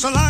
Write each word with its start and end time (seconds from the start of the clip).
So 0.00 0.29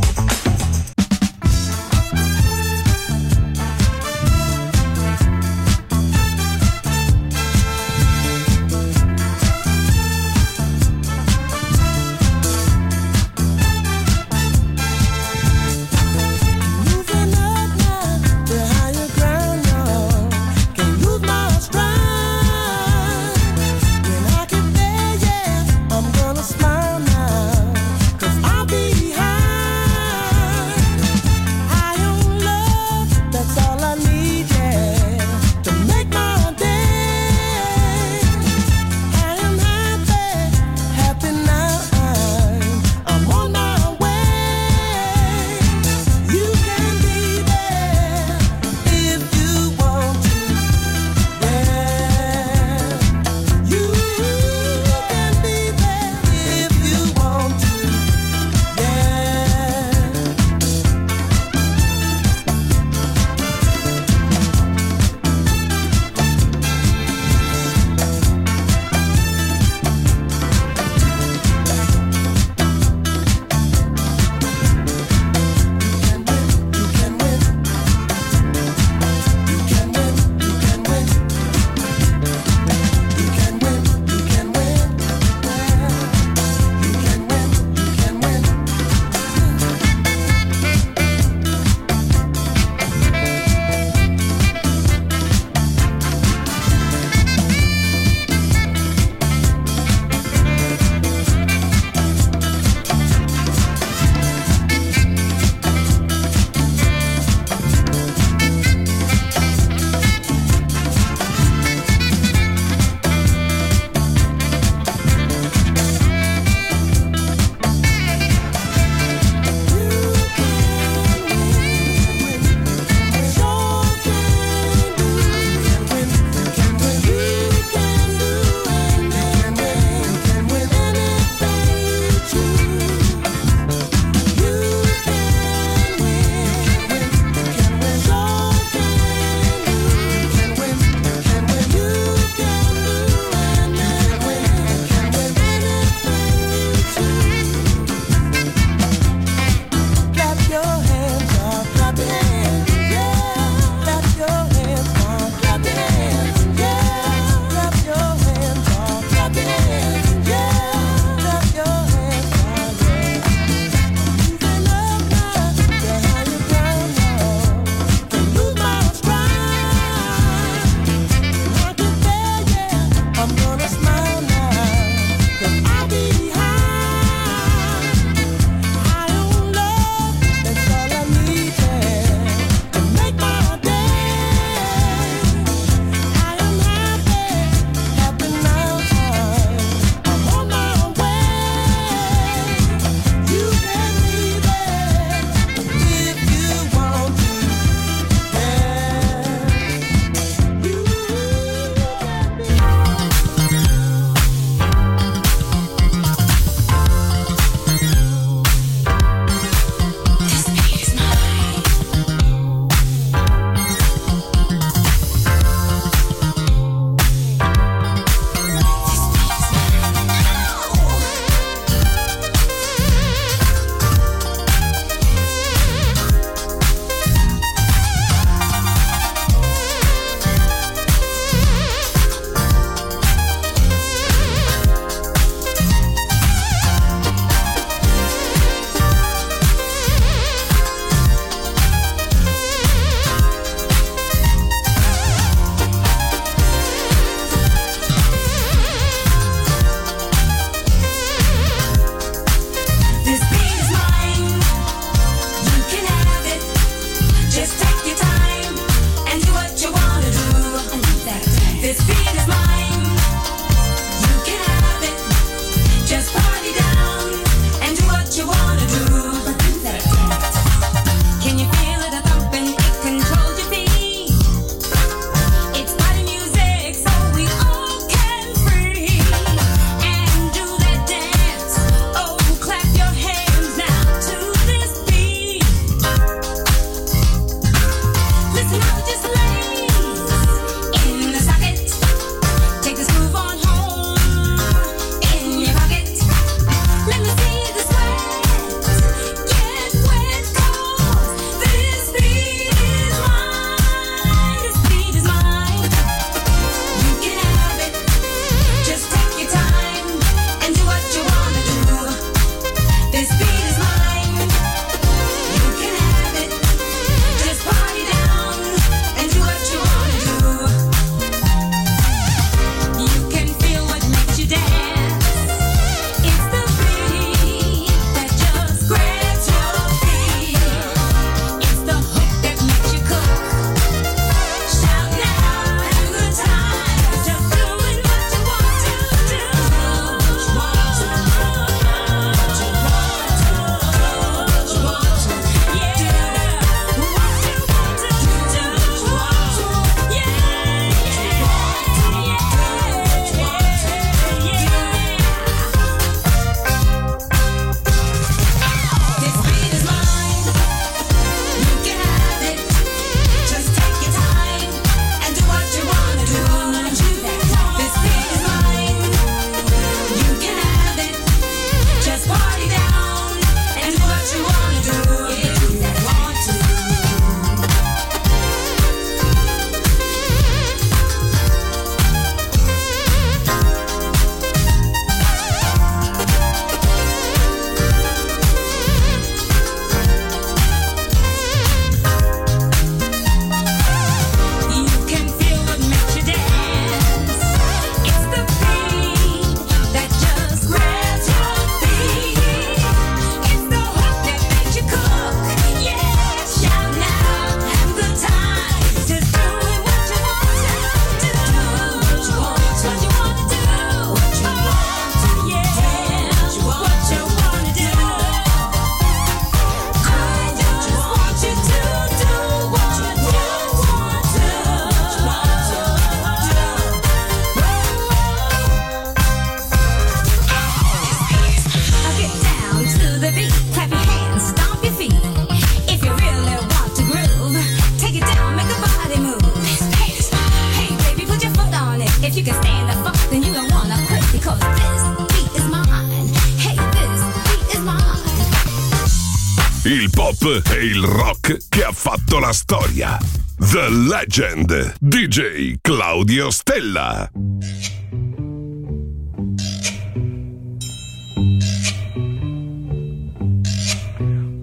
Fatto 451.71 452.19
la 452.19 452.33
storia. 452.33 452.97
The 453.37 453.69
Legend, 453.69 454.75
DJ 454.79 455.57
Claudio 455.61 456.29
Stella. 456.29 457.09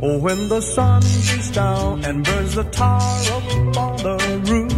Oh, 0.01 0.19
when 0.19 0.49
the 0.49 0.61
sun 0.61 1.03
beats 1.03 1.51
down 1.51 2.05
and 2.05 2.25
burns 2.25 2.55
the 2.55 2.65
tar 2.65 3.01
up 3.01 3.77
on 3.77 3.97
the 3.97 4.17
roof, 4.49 4.73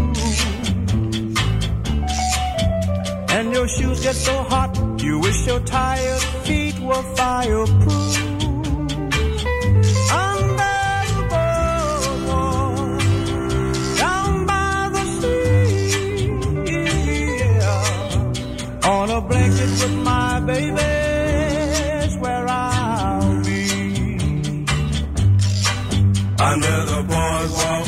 and 3.30 3.52
your 3.52 3.68
shoes 3.68 4.00
get 4.02 4.14
so 4.14 4.42
hot, 4.44 4.76
you 5.02 5.18
wish 5.18 5.46
your 5.46 5.60
tired 5.60 6.22
feet 6.44 6.78
were 6.80 7.02
fireproof. 7.16 8.29
On 19.10 19.24
a 19.24 19.28
blanket 19.28 19.70
with 19.70 19.96
my 20.04 20.40
baby, 20.40 20.72
where 22.20 22.46
I'll 22.48 23.44
be. 23.44 24.66
Under 26.38 26.78
the 26.90 27.00
boardwalk. 27.10 27.86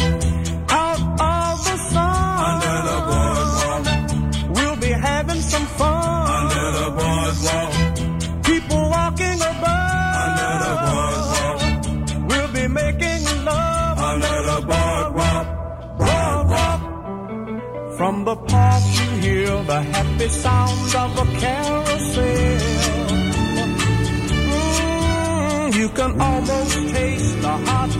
Out 0.70 1.00
of 1.20 1.64
the 1.66 1.76
sun. 1.92 2.44
Under 2.50 2.78
the 2.88 2.98
boardwalk. 3.10 3.84
We'll 4.54 4.76
be 4.76 4.92
having 5.08 5.40
some 5.40 5.66
fun. 5.78 6.26
Under 6.40 6.66
the 6.78 6.88
boardwalk. 6.98 7.72
People 8.44 8.82
walking 8.90 9.40
above. 9.52 10.16
Under 10.26 10.52
the 10.64 10.72
boardwalk. 10.88 11.60
We'll 12.28 12.52
be 12.52 12.66
making 12.68 13.22
love. 13.44 13.98
Under 14.10 14.36
the 14.50 14.58
boardwalk. 14.70 15.46
From 17.96 18.14
the 18.24 18.34
you 18.96 19.11
hear 19.22 19.62
the 19.70 19.80
happy 19.94 20.28
sounds 20.28 20.94
of 20.94 21.10
a 21.22 21.26
carousel. 21.38 22.58
Mm, 24.80 25.74
you 25.80 25.88
can 25.98 26.20
almost 26.20 26.78
taste 26.94 27.40
the 27.40 27.54
hot 27.68 27.92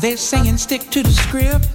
They're 0.00 0.16
saying 0.16 0.58
stick 0.58 0.90
to 0.90 1.02
the 1.02 1.10
script, 1.10 1.68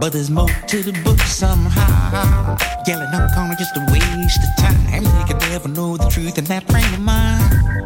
but 0.00 0.12
there's 0.12 0.30
more 0.30 0.48
to 0.68 0.82
the 0.84 0.92
book 1.02 1.18
somehow. 1.20 2.56
Yelling 2.86 3.08
on 3.12 3.56
just 3.58 3.76
a 3.76 3.80
waste 3.90 4.38
of 4.38 4.64
time. 4.64 5.02
They 5.02 5.24
can 5.26 5.38
never 5.50 5.68
know 5.68 5.96
the 5.96 6.08
truth 6.10 6.38
in 6.38 6.44
that 6.44 6.62
frame 6.70 6.94
of 6.94 7.00
mind. 7.00 7.84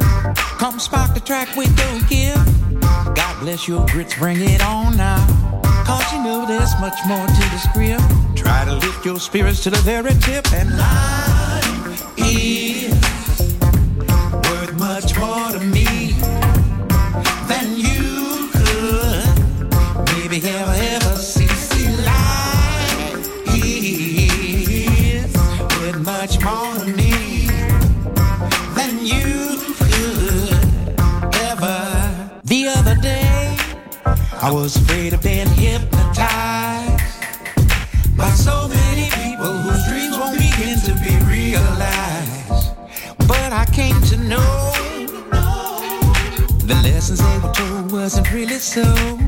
Come 0.58 0.78
spark 0.78 1.14
the 1.14 1.20
track 1.20 1.56
with 1.56 1.72
your 1.78 2.00
gift. 2.10 2.80
God 3.14 3.40
bless 3.40 3.66
your 3.66 3.86
grits, 3.86 4.18
bring 4.18 4.38
it 4.40 4.62
on 4.62 4.98
now. 4.98 5.24
Cause 5.86 6.12
you 6.12 6.22
know 6.22 6.44
there's 6.46 6.78
much 6.78 6.98
more 7.08 7.26
to 7.26 7.42
the 7.52 7.58
script. 7.58 8.36
Try 8.36 8.66
to 8.66 8.74
lift 8.74 9.04
your 9.06 9.18
spirits 9.18 9.62
to 9.62 9.70
the 9.70 9.78
very 9.78 10.12
tip 10.20 10.52
and 10.52 10.76
life 10.76 11.32
was 34.52 34.76
afraid 34.76 35.14
of 35.14 35.22
being 35.22 35.48
hypnotized 35.48 37.00
by 38.16 38.28
so 38.30 38.68
many 38.68 39.08
people 39.22 39.52
whose 39.64 39.82
dreams 39.88 40.18
won't 40.18 40.38
begin 40.38 40.78
to 40.78 40.92
be 41.02 41.16
realized. 41.24 42.76
But 43.26 43.52
I 43.52 43.64
came 43.72 43.98
to 44.02 44.16
know 44.18 44.72
the 46.66 46.78
lessons 46.82 47.20
they 47.20 47.38
were 47.38 47.52
told 47.54 47.92
wasn't 47.92 48.30
really 48.30 48.58
so. 48.58 49.21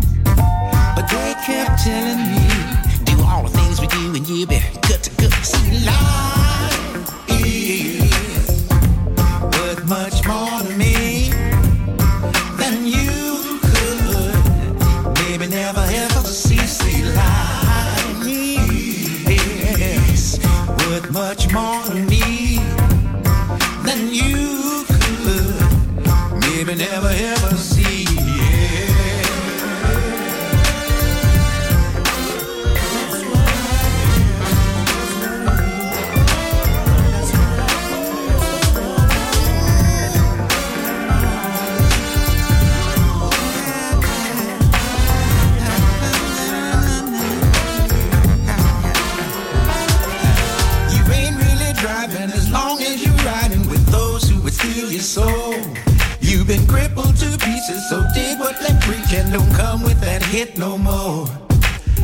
hit 60.35 60.59
no 60.59 60.76
more. 60.76 61.28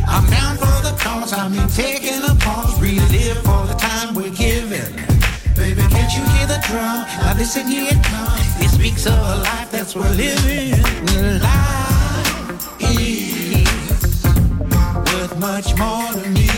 I'm 0.06 0.24
down 0.30 0.54
for 0.56 0.76
the 0.86 0.94
cause, 1.00 1.32
I 1.32 1.48
mean 1.48 1.66
taking 1.66 2.22
a 2.22 2.34
pause, 2.36 2.80
relive 2.80 3.38
for 3.38 3.66
the 3.66 3.74
time 3.74 4.14
we're 4.14 4.30
given. 4.30 4.90
Baby, 5.56 5.82
can't 5.94 6.12
you 6.16 6.22
hear 6.34 6.46
the 6.46 6.60
drum? 6.68 6.98
Now 7.22 7.34
listen, 7.36 7.66
here 7.66 7.88
it 7.90 8.00
comes. 8.04 8.64
It 8.64 8.70
speaks 8.70 9.06
of 9.06 9.18
a 9.18 9.36
life 9.48 9.72
that's 9.72 9.96
worth 9.96 10.16
living. 10.16 10.80
Life 11.42 12.80
is 12.80 13.66
worth 15.10 15.34
much 15.40 15.76
more 15.76 16.12
to 16.12 16.30
me. 16.30 16.49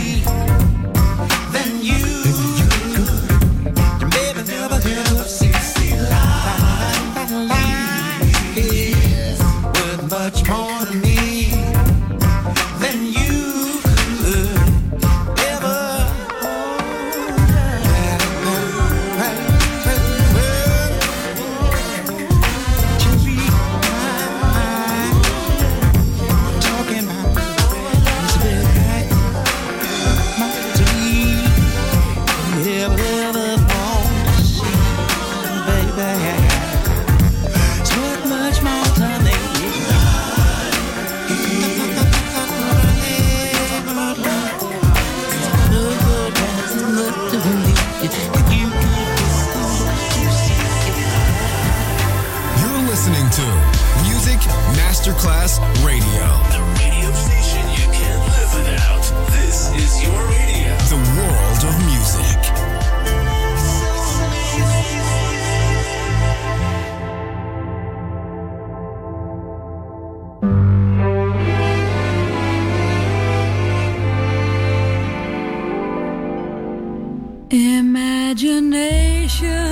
should 79.32 79.71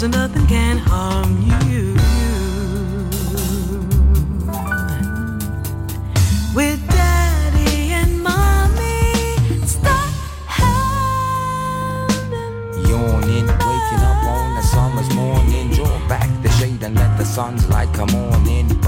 There's 0.00 0.12
nothing 0.12 0.46
can 0.46 0.78
harm 0.78 1.42
you. 1.42 1.94
With 6.54 6.80
daddy 6.88 7.92
and 7.92 8.22
mommy, 8.22 9.36
stop 9.66 10.08
start 10.48 10.88
Yawning, 12.88 13.46
waking 13.46 14.02
up 14.10 14.24
on 14.24 14.56
a 14.56 14.62
summer's 14.62 15.14
morning. 15.14 15.70
Draw 15.70 16.08
back 16.08 16.30
the 16.42 16.50
shade 16.52 16.82
and 16.82 16.94
let 16.94 17.18
the 17.18 17.24
sun's 17.24 17.68
light 17.68 17.92
come 17.92 18.14
on 18.14 18.46
in. 18.48 18.79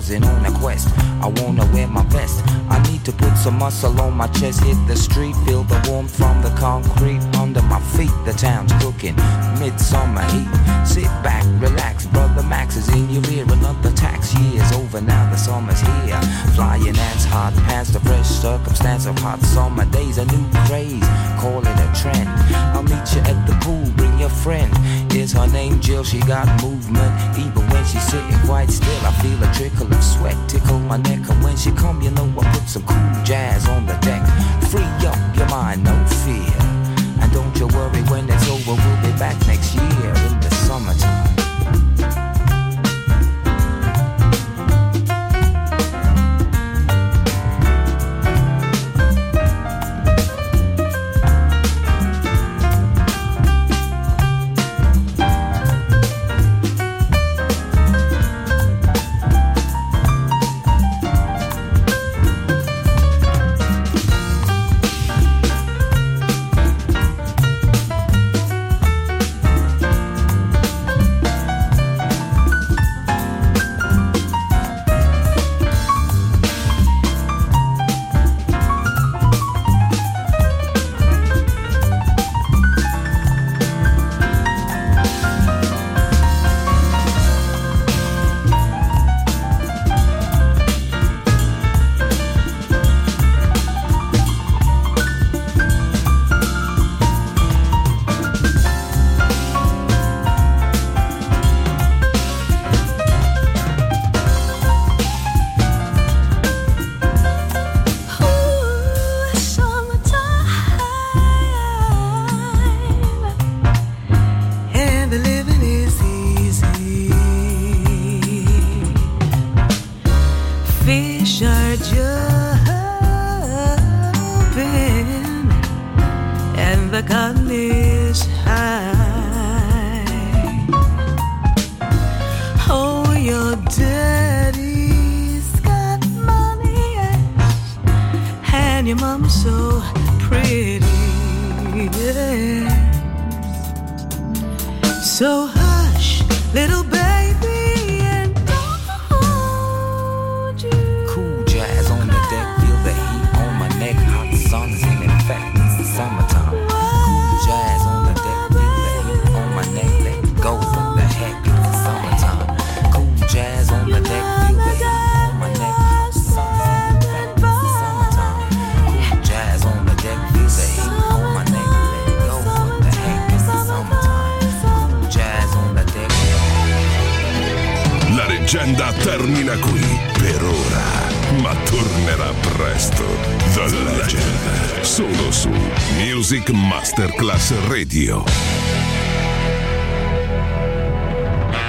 Buzzing 0.00 0.24
on 0.24 0.46
a 0.46 0.50
quest. 0.60 0.88
I 1.20 1.26
wanna 1.26 1.66
wear 1.74 1.86
my 1.86 2.02
vest. 2.04 2.42
I 2.70 2.80
need 2.90 3.04
to 3.04 3.12
put 3.12 3.36
some 3.36 3.58
muscle 3.58 4.00
on 4.00 4.14
my 4.14 4.28
chest. 4.28 4.64
Hit 4.64 4.78
the 4.88 4.96
street, 4.96 5.36
feel 5.44 5.62
the 5.64 5.78
warmth 5.90 6.16
from 6.16 6.40
the 6.40 6.48
concrete 6.56 7.20
under 7.36 7.60
my 7.60 7.80
feet. 7.94 8.14
The 8.24 8.32
town's 8.32 8.72
cooking, 8.82 9.14
midsummer 9.58 10.24
heat. 10.32 10.48
Sit 10.86 11.10
back, 11.22 11.44
relax, 11.60 12.06
brother 12.06 12.42
Max 12.44 12.76
is 12.76 12.88
in 12.88 13.10
your 13.10 13.22
ear. 13.28 13.44
Another 13.52 13.92
tax 13.92 14.32
year's 14.38 14.72
over 14.72 15.02
now. 15.02 15.28
The 15.28 15.36
summer's 15.36 15.82
here. 15.82 16.18
Flying 16.54 16.96
ants, 16.96 17.26
hot 17.26 17.52
pants, 17.68 17.90
the 17.90 18.00
fresh 18.00 18.26
circumstance 18.26 19.04
of 19.04 19.18
hot 19.18 19.42
summer 19.42 19.84
days. 19.84 20.16
A 20.16 20.24
new 20.24 20.46
craze, 20.64 21.08
call 21.38 21.60
it 21.60 21.78
a 21.86 21.88
trend. 22.00 22.26
I'll 22.72 22.82
meet 22.84 23.06
you 23.14 23.20
at 23.20 23.46
the 23.46 23.52
pool, 23.60 23.84
bring 23.96 24.18
your 24.18 24.30
friend. 24.30 24.72
Is 25.12 25.32
her 25.32 25.46
name 25.48 25.78
Jill? 25.80 26.04
She 26.04 26.20
got 26.20 26.46
movement. 26.62 27.12
Even 27.36 27.68
when 27.68 27.84
she's 27.84 28.02
sitting 28.04 28.38
quite 28.46 28.70
still, 28.70 29.00
I 29.04 29.12
feel 29.20 29.42
a 29.42 29.52
trickle 29.52 29.89
of 29.92 30.02
sweat 30.02 30.36
tickle 30.48 30.78
my 30.78 30.96
neck. 30.96 31.28
And 31.28 31.42
when 31.42 31.56
she 31.56 31.70
come, 31.72 32.02
you 32.02 32.10
know 32.10 32.26
I 32.38 32.52
put 32.52 32.68
some 32.68 32.84
cool 32.84 33.24
jazz 33.24 33.68
on 33.68 33.86
the 33.86 33.94
deck. 33.98 34.22
Free 34.70 34.82
up 35.06 35.36
your 35.36 35.48
mind, 35.48 35.84
no 35.84 35.94
fear. 36.24 36.54
And 37.20 37.32
don't 37.32 37.56
you 37.58 37.66
worry 37.68 38.02
when 38.10 38.28
it's 38.28 38.48
over, 38.48 38.72
we'll 38.72 39.02
be 39.02 39.12
back 39.18 39.36
next 39.46 39.74
year 39.74 40.12
in 40.26 40.40
the 40.40 40.50
summertime. 40.66 41.29